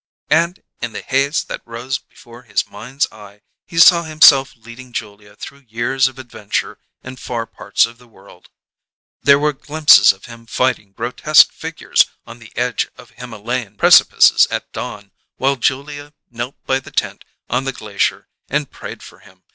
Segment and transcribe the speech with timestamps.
[0.31, 5.35] And in the haze that rose before his mind's eye he saw himself leading Julia
[5.35, 8.49] through years of adventure in far parts of the world:
[9.21, 14.71] there were glimpses of himself fighting grotesque figures on the edge of Himalayan precipices at
[14.73, 19.43] dawn, while Julia knelt by the tent on the glacier and prayed for him.